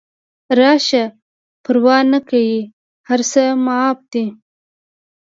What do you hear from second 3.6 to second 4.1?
معاف